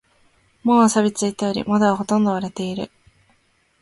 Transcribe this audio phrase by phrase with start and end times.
[0.63, 2.89] 門は錆びついており、窓はほとんど割れている。